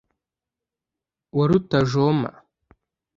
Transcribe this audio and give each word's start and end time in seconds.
wa 1.37 1.45
rutajoma 1.49 2.31